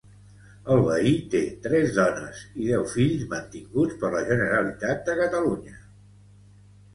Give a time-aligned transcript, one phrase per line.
[0.75, 5.77] El veí té tres dones i deu fills mantinguts per la Generalitat de Catalunya